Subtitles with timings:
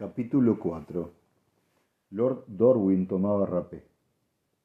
[0.00, 1.12] Capítulo 4
[2.12, 3.84] Lord Dorwin tomaba rapé.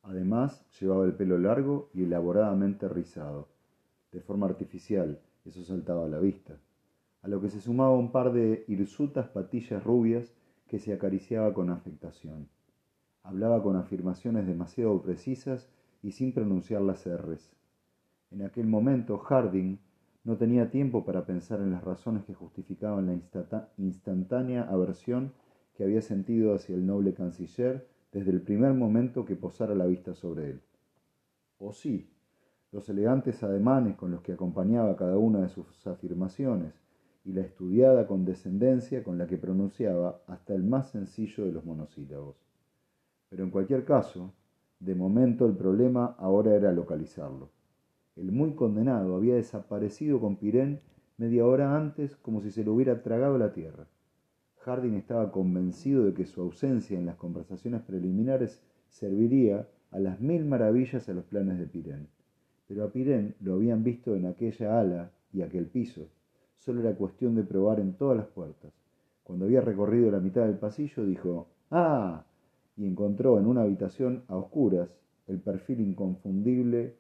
[0.04, 3.50] Además, llevaba el pelo largo y elaboradamente rizado.
[4.14, 6.56] De forma artificial, eso saltaba a la vista.
[7.22, 10.34] A lo que se sumaba un par de hirsutas patillas rubias
[10.70, 12.48] que se acariciaba con afectación.
[13.22, 15.68] Hablaba con afirmaciones demasiado precisas
[16.02, 17.52] y sin pronunciar las R's.
[18.32, 19.80] En aquel momento, Harding
[20.26, 25.32] no tenía tiempo para pensar en las razones que justificaban la instantánea aversión
[25.76, 30.16] que había sentido hacia el noble canciller desde el primer momento que posara la vista
[30.16, 30.62] sobre él.
[31.60, 32.10] O sí,
[32.72, 36.74] los elegantes ademanes con los que acompañaba cada una de sus afirmaciones
[37.24, 42.36] y la estudiada condescendencia con la que pronunciaba hasta el más sencillo de los monosílabos.
[43.30, 44.34] Pero en cualquier caso,
[44.80, 47.50] de momento el problema ahora era localizarlo.
[48.16, 50.80] El muy condenado había desaparecido con Pirén
[51.18, 53.88] media hora antes como si se lo hubiera tragado la tierra.
[54.60, 60.46] Harding estaba convencido de que su ausencia en las conversaciones preliminares serviría a las mil
[60.46, 62.08] maravillas a los planes de Pirén.
[62.68, 66.08] Pero a Pirén lo habían visto en aquella ala y aquel piso.
[66.58, 68.72] Solo era cuestión de probar en todas las puertas.
[69.24, 72.26] Cuando había recorrido la mitad del pasillo, dijo ¡Ah!
[72.78, 74.90] y encontró en una habitación a oscuras
[75.28, 76.96] el perfil inconfundible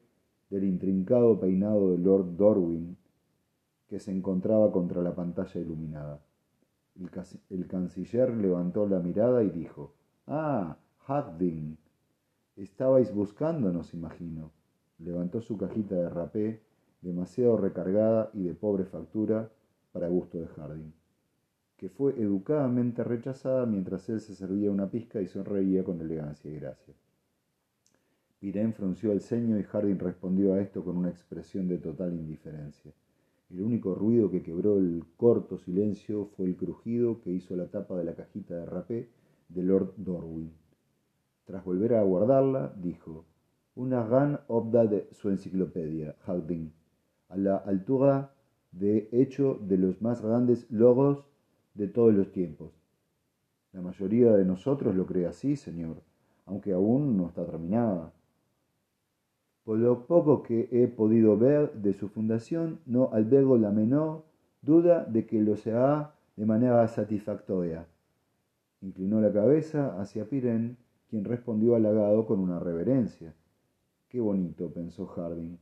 [0.50, 2.98] del intrincado peinado de Lord Dorwin
[3.88, 6.20] que se encontraba contra la pantalla iluminada.
[7.50, 9.94] El, canciller levantó la mirada y dijo,
[10.28, 11.78] Ah, Harding,
[12.56, 14.52] estabais buscándonos, imagino.
[15.00, 16.62] Levantó su cajita de rapé,
[17.02, 19.52] demasiado recargada y de pobre factura
[19.92, 20.94] para gusto de Harding,
[21.78, 26.56] que fue educadamente rechazada mientras él se servía una pizca y sonreía con elegancia y
[26.56, 26.94] gracia.
[28.46, 32.94] Pirén frunció el ceño y Harding respondió a esto con una expresión de total indiferencia.
[33.50, 37.98] El único ruido que quebró el corto silencio fue el crujido que hizo la tapa
[37.98, 39.10] de la cajita de rapé
[39.50, 40.52] de Lord Dorwin.
[41.46, 43.26] Tras volver a guardarla, dijo,
[43.74, 46.72] una gran obra de su enciclopedia, Harding,
[47.30, 48.32] a la altura
[48.72, 51.26] de hecho de los más grandes logros
[51.74, 52.74] de todos los tiempos.
[53.74, 56.04] La mayoría de nosotros lo cree así, señor,
[56.46, 58.14] aunque aún no está terminada.
[59.66, 64.24] Por lo poco que he podido ver de su fundación, no albergo la menor
[64.62, 67.88] duda de que lo será de manera satisfactoria.
[68.82, 70.78] Inclinó la cabeza hacia Pirén,
[71.10, 73.34] quien respondió halagado con una reverencia.
[74.08, 75.58] Qué bonito, pensó Harding.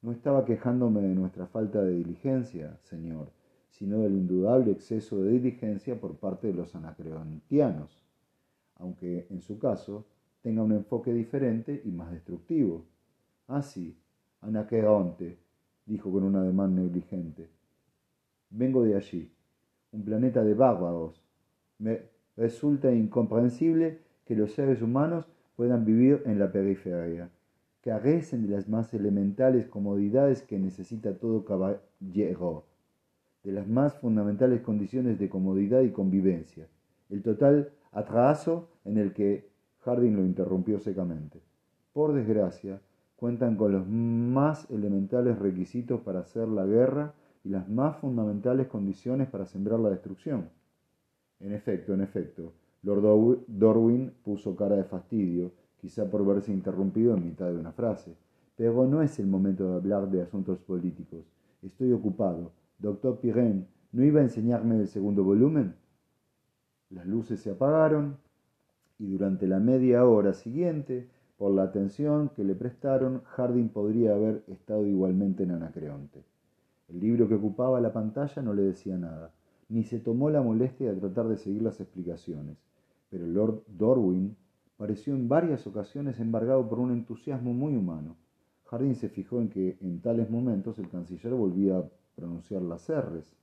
[0.00, 3.30] No estaba quejándome de nuestra falta de diligencia, señor,
[3.68, 8.02] sino del indudable exceso de diligencia por parte de los anacreontianos,
[8.76, 10.06] aunque en su caso
[10.40, 12.86] tenga un enfoque diferente y más destructivo.
[13.50, 13.96] Ah, sí,
[14.42, 15.38] Anaqueronte,
[15.86, 17.48] dijo con un ademán negligente.
[18.50, 19.32] Vengo de allí,
[19.90, 21.24] un planeta de bárbaros.
[21.78, 22.02] Me
[22.36, 25.26] resulta incomprensible que los seres humanos
[25.56, 27.30] puedan vivir en la periferia.
[27.80, 32.66] Carecen de las más elementales comodidades que necesita todo caballero,
[33.44, 36.66] de las más fundamentales condiciones de comodidad y convivencia.
[37.08, 39.48] El total atraso en el que
[39.86, 41.40] Harding lo interrumpió secamente.
[41.94, 42.78] Por desgracia,
[43.18, 49.28] cuentan con los más elementales requisitos para hacer la guerra y las más fundamentales condiciones
[49.28, 50.48] para sembrar la destrucción.
[51.40, 52.52] En efecto, en efecto,
[52.84, 58.14] Lord Dorwin puso cara de fastidio, quizá por verse interrumpido en mitad de una frase.
[58.54, 61.24] Pero no es el momento de hablar de asuntos políticos.
[61.60, 62.52] Estoy ocupado.
[62.78, 65.74] Doctor Pirén, ¿no iba a enseñarme el segundo volumen?
[66.90, 68.16] Las luces se apagaron
[68.96, 74.42] y durante la media hora siguiente por la atención que le prestaron, Harding podría haber
[74.48, 76.24] estado igualmente en Anacreonte.
[76.88, 79.32] El libro que ocupaba la pantalla no le decía nada,
[79.68, 82.58] ni se tomó la molestia de tratar de seguir las explicaciones,
[83.08, 84.36] pero Lord Dorwin
[84.76, 88.16] pareció en varias ocasiones embargado por un entusiasmo muy humano.
[88.64, 93.36] Harding se fijó en que en tales momentos el canciller volvía a pronunciar las R's.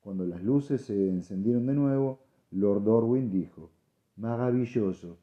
[0.00, 2.18] Cuando las luces se encendieron de nuevo,
[2.50, 3.70] Lord Dorwin dijo,
[4.16, 5.18] Maravilloso,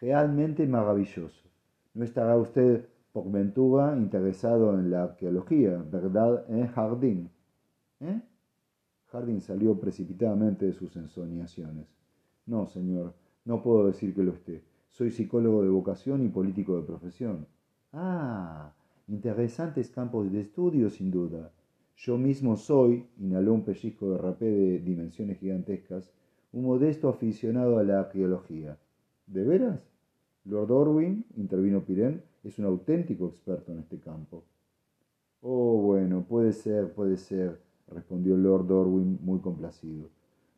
[0.00, 1.48] realmente maravilloso.
[1.94, 7.30] ¿No estará usted, por ventura, interesado en la arqueología, verdad, eh, Jardín?
[8.00, 8.20] ¿Eh?
[9.06, 11.86] Jardín salió precipitadamente de sus ensoñaciones.
[12.46, 13.14] No, señor,
[13.44, 14.62] no puedo decir que lo esté.
[14.88, 17.46] Soy psicólogo de vocación y político de profesión.
[17.92, 18.72] Ah,
[19.08, 21.50] interesantes campos de estudio, sin duda.
[21.96, 26.10] Yo mismo soy, inhaló un pellizco de rapé de dimensiones gigantescas,
[26.52, 28.78] un modesto aficionado a la arqueología.
[29.26, 29.89] ¿De veras?
[30.44, 34.44] Lord Orwin, intervino Pirén, es un auténtico experto en este campo.
[35.42, 40.08] Oh, bueno, puede ser, puede ser, respondió Lord Orwin muy complacido.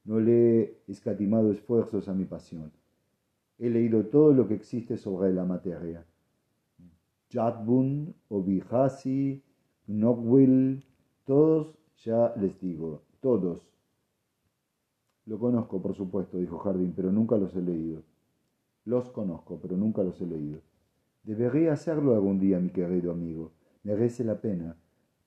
[0.05, 2.73] No le he escatimado esfuerzos a mi pasión.
[3.59, 6.05] He leído todo lo que existe sobre la materia.
[7.31, 9.43] Jadbun, Obihasi,
[9.87, 10.85] Nogwil,
[11.25, 13.69] todos ya les digo, todos.
[15.27, 18.03] Lo conozco, por supuesto, dijo Jardín, pero nunca los he leído.
[18.85, 20.61] Los conozco, pero nunca los he leído.
[21.23, 23.53] Debería hacerlo algún día, mi querido amigo.
[23.85, 24.77] Merece la pena.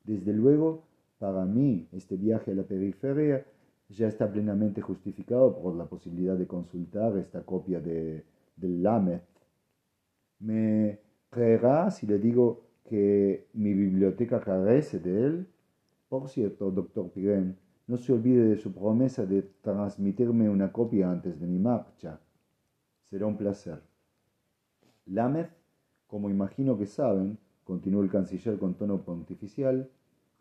[0.03, 0.83] Desde luego,
[1.19, 3.45] para mí, este viaje a la periferia
[3.89, 8.25] ya está plenamente justificado por la posibilidad de consultar esta copia de,
[8.57, 9.23] del Lamet.
[10.39, 10.99] ¿Me
[11.29, 15.47] creerá si le digo que mi biblioteca carece de él?
[16.09, 21.39] Por cierto, doctor Pirén, no se olvide de su promesa de transmitirme una copia antes
[21.39, 22.19] de mi marcha.
[23.05, 23.81] Será un placer.
[25.05, 25.51] Lameth,
[26.07, 29.89] como imagino que saben, continuó el canciller con tono pontificial,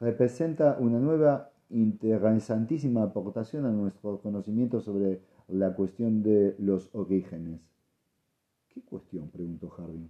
[0.00, 7.61] representa una nueva interesantísima aportación a nuestro conocimiento sobre la cuestión de los orígenes.
[8.69, 9.28] ¿Qué cuestión?
[9.28, 10.08] preguntó Harding.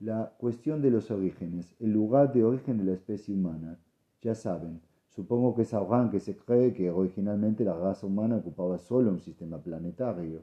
[0.00, 3.78] La cuestión de los orígenes, el lugar de origen de la especie humana.
[4.22, 9.10] Ya saben, supongo que sabrán que se cree que originalmente la raza humana ocupaba solo
[9.10, 10.42] un sistema planetario.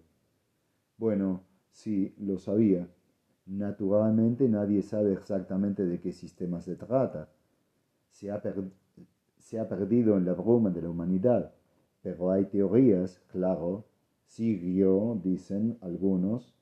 [0.97, 2.87] Bueno, sí, lo sabía.
[3.45, 7.29] Naturalmente nadie sabe exactamente de qué sistema se trata.
[8.09, 11.53] Se ha, perdido en la bruma de la humanidad,
[12.01, 13.85] pero hay teorías, claro.
[14.23, 16.55] Sirio, dicen algunos,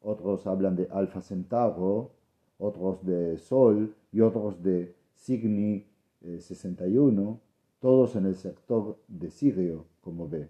[0.00, 2.12] otros hablan de Alfa Centauro,
[2.58, 5.86] otros de Sol y otros de Cygni
[6.22, 7.46] 61, eh,
[7.80, 10.48] todos en el sector de Sirio, como ve.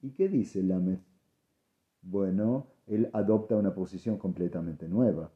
[0.00, 1.15] ¿Y qué dice Lameth?
[2.08, 5.28] Bueno, él adopta una posición completamente nueva.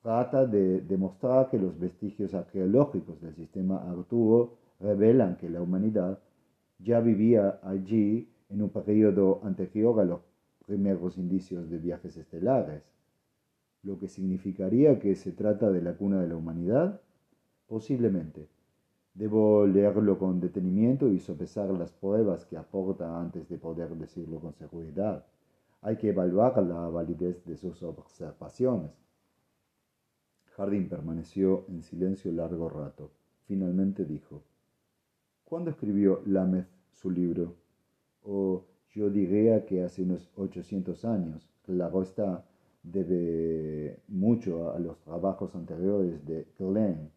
[0.00, 6.20] Trata de demostrar que los vestigios arqueológicos del sistema Arturo revelan que la humanidad
[6.78, 10.20] ya vivía allí en un periodo anterior a los
[10.64, 12.84] primeros indicios de viajes estelares,
[13.82, 17.00] lo que significaría que se trata de la cuna de la humanidad,
[17.66, 18.46] posiblemente.
[19.12, 24.54] Debo leerlo con detenimiento y sopesar las pruebas que aporta antes de poder decirlo con
[24.54, 25.24] seguridad.
[25.80, 28.90] Hay que evaluar la validez de sus observaciones.
[30.56, 33.12] Jardín permaneció en silencio largo rato.
[33.46, 34.42] Finalmente dijo,
[35.48, 37.54] ¿Cuándo escribió Lameth su libro?
[38.22, 41.48] O yo diría que hace unos 800 años.
[41.62, 42.44] Claro está,
[42.82, 47.10] debe mucho a los trabajos anteriores de Glenn.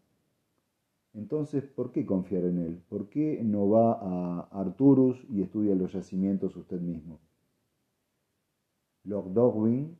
[1.12, 2.82] Entonces, ¿por qué confiar en él?
[2.88, 7.18] ¿Por qué no va a Arturus y estudia los yacimientos usted mismo?
[9.04, 9.98] Lord Darwin,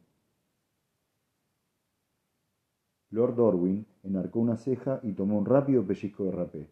[3.11, 6.71] Lord Darwin enarcó una ceja y tomó un rápido pellizco de rapé.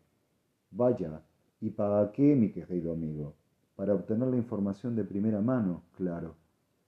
[0.71, 1.21] Vaya,
[1.61, 3.35] ¿y para qué, mi querido amigo?
[3.77, 6.35] Para obtener la información de primera mano, claro.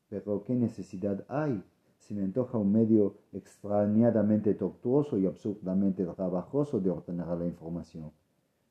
[0.09, 1.63] Pero ¿qué necesidad hay?
[1.99, 8.11] Se me antoja un medio extrañadamente tortuoso y absurdamente trabajoso de obtener la información.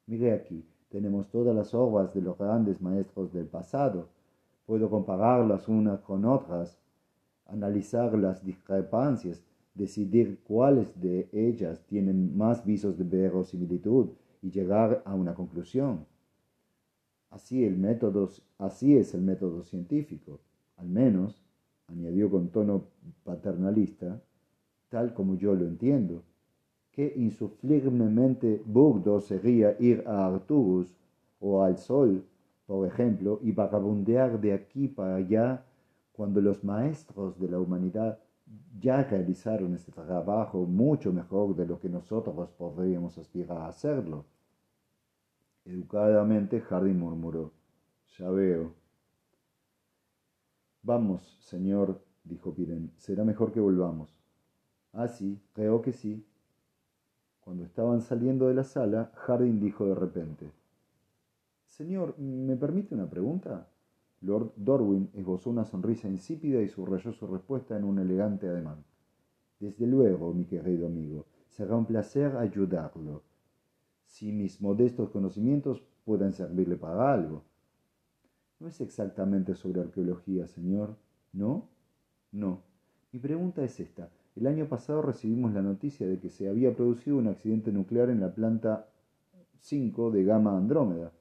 [0.08, 4.10] Mire aquí, tenemos todas las obras de los grandes maestros del pasado,
[4.66, 6.78] Puedo compararlas unas con otras,
[7.46, 9.44] analizar las discrepancias,
[9.74, 14.10] decidir cuáles de ellas tienen más visos de verosimilitud
[14.42, 16.06] y llegar a una conclusión.
[17.30, 20.40] Así, el método, así es el método científico,
[20.78, 21.42] al menos,
[21.88, 22.86] añadió con tono
[23.24, 24.22] paternalista,
[24.90, 26.24] tal como yo lo entiendo.
[26.92, 30.94] Qué insufliblemente burdo sería ir a Arturus
[31.40, 32.26] o al Sol
[32.72, 35.62] por ejemplo, y vagabundear de aquí para allá
[36.14, 38.18] cuando los maestros de la humanidad
[38.80, 44.24] ya realizaron este trabajo mucho mejor de lo que nosotros podríamos aspirar a hacerlo.
[45.66, 47.52] Educadamente Hardy murmuró,
[48.18, 48.72] ya veo.
[50.82, 54.18] Vamos, señor, dijo Piren, será mejor que volvamos.
[54.94, 56.26] Ah, sí, creo que sí.
[57.42, 60.61] Cuando estaban saliendo de la sala, Harding dijo de repente,
[61.82, 63.68] Señor, ¿me permite una pregunta?
[64.22, 68.84] Lord Dorwin esbozó una sonrisa insípida y subrayó su respuesta en un elegante ademán.
[69.60, 73.24] Desde luego, mi querido amigo, será un placer ayudarlo,
[74.06, 77.46] si mis modestos conocimientos pueden servirle para algo.
[78.60, 80.96] No es exactamente sobre arqueología, señor,
[81.34, 81.68] ¿no?
[82.32, 82.62] No.
[83.12, 84.12] Mi pregunta es esta.
[84.36, 88.20] El año pasado recibimos la noticia de que se había producido un accidente nuclear en
[88.20, 88.88] la planta
[89.62, 91.12] 5 de Gamma Andrómeda.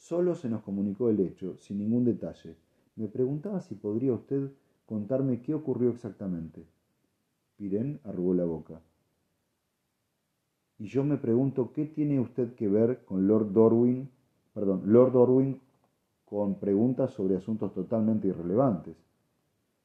[0.00, 2.56] Solo se nos comunicó el hecho, sin ningún detalle.
[2.96, 4.50] Me preguntaba si podría usted
[4.86, 6.64] contarme qué ocurrió exactamente.
[7.58, 8.80] Pirén arrugó la boca.
[10.78, 14.08] Y yo me pregunto qué tiene usted que ver con Lord Darwin,
[14.54, 15.60] perdón, Lord Darwin
[16.24, 18.96] con preguntas sobre asuntos totalmente irrelevantes.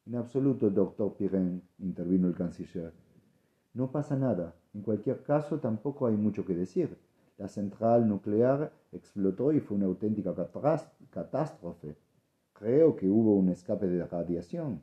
[0.06, 2.94] En absoluto, doctor Pirén, intervino el canciller.
[3.74, 4.56] No pasa nada.
[4.74, 6.98] En cualquier caso, tampoco hay mucho que decir.
[7.38, 10.34] La central nuclear explotó y fue una auténtica
[11.10, 11.96] catástrofe.
[12.54, 14.82] Creo que hubo un escape de radiación.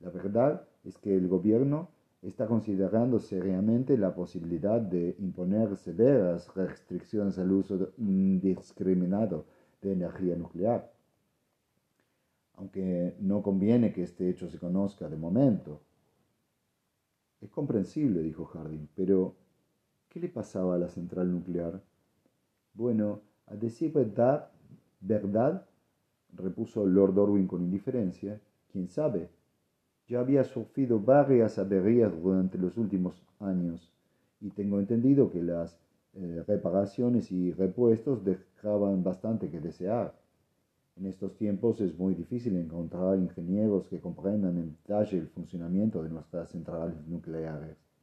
[0.00, 1.88] La verdad es que el gobierno
[2.22, 9.46] está considerando seriamente la posibilidad de imponer severas restricciones al uso indiscriminado
[9.80, 10.92] de energía nuclear.
[12.56, 15.82] Aunque no conviene que este hecho se conozca de momento.
[17.40, 19.36] Es comprensible, dijo Harding, pero
[20.14, 21.82] ¿qué le pasaba a la central nuclear?
[22.72, 24.48] Bueno, a decir verdad,
[25.00, 25.66] verdad,
[26.32, 28.40] repuso Lord Orwin con indiferencia,
[28.70, 29.28] quién sabe,
[30.06, 33.92] ya había sufrido varias averías durante los últimos años
[34.40, 35.80] y tengo entendido que las
[36.12, 40.14] eh, reparaciones y repuestos dejaban bastante que desear.
[40.94, 46.10] En estos tiempos es muy difícil encontrar ingenieros que comprendan en detalle el funcionamiento de
[46.10, 47.93] nuestras centrales nucleares.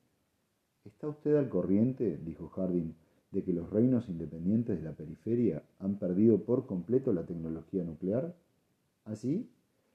[0.83, 2.95] ¿Está usted al corriente, dijo Harding,
[3.31, 8.35] de que los reinos independientes de la periferia han perdido por completo la tecnología nuclear?
[9.05, 9.47] ¿Así?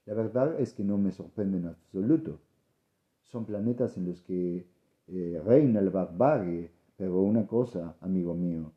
[0.05, 2.39] La verdad es que no me sorprende en absoluto.
[3.25, 4.69] Son planetas en los que
[5.09, 8.71] eh, reina el barbarie, pero una cosa, amigo mío,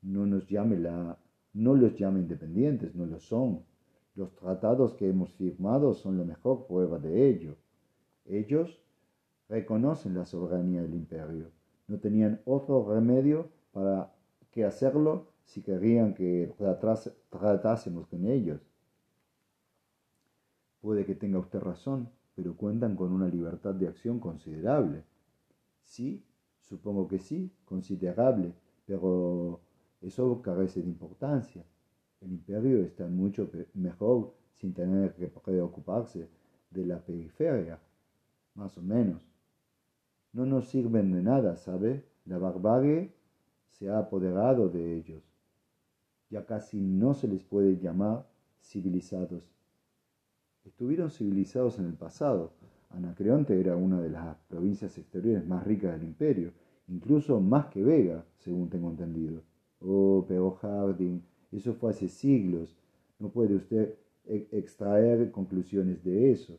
[0.00, 1.18] no nos llame la,
[1.52, 3.62] no los llame independientes, no lo son.
[4.14, 7.56] Los tratados que hemos firmado son la mejor prueba de ello.
[8.24, 8.81] Ellos
[9.52, 11.50] reconocen la soberanía del imperio.
[11.86, 14.10] No tenían otro remedio para
[14.50, 16.54] que hacerlo si querían que
[17.28, 18.62] tratásemos con ellos.
[20.80, 25.04] Puede que tenga usted razón, pero cuentan con una libertad de acción considerable.
[25.82, 26.24] Sí,
[26.62, 28.54] supongo que sí, considerable,
[28.86, 29.60] pero
[30.00, 31.62] eso carece de importancia.
[32.22, 36.30] El imperio está mucho mejor sin tener que preocuparse
[36.70, 37.78] de la periferia,
[38.54, 39.31] más o menos.
[40.32, 42.04] No nos sirven de nada, ¿sabe?
[42.24, 43.12] La barbarie
[43.70, 45.22] se ha apoderado de ellos.
[46.30, 48.26] Ya casi no se les puede llamar
[48.60, 49.52] civilizados
[50.64, 52.52] estuvieron civilizados en el pasado.
[52.90, 56.52] Anacreonte era una de las provincias exteriores más ricas del imperio,
[56.88, 59.42] incluso más que Vega, según tengo entendido.
[59.80, 61.20] Oh, pero Harding,
[61.50, 62.76] eso fue hace siglos.
[63.18, 66.58] No puede usted e-, extraer conclusiones de eso.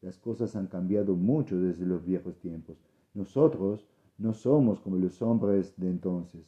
[0.00, 2.76] Las cosas han cambiado mucho desde los viejos tiempos.
[3.14, 3.86] Nosotros
[4.18, 6.44] no somos como los hombres de entonces.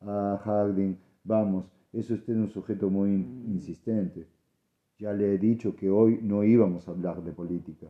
[0.00, 4.26] Ah, Harding, vamos, es usted un sujeto muy insistente.
[4.98, 7.86] Ya le he dicho que hoy no íbamos a hablar de política.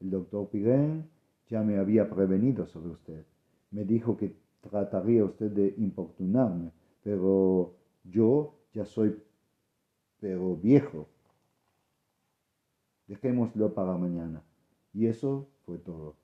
[0.00, 1.08] El doctor Pirén
[1.46, 3.24] ya me había prevenido sobre usted.
[3.70, 9.16] Me dijo que trataría usted de importunarme, pero yo ya soy
[10.20, 11.08] pero viejo.
[13.08, 14.42] Dejémoslo para mañana.
[14.94, 16.21] Y eso fue todo.